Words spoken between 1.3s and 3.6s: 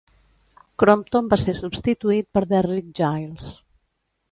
va ser substituït per Derrick Gyles.